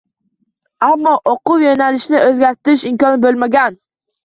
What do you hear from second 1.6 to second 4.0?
yo’nalishini o’zgartirish imkoni bo’lmagan.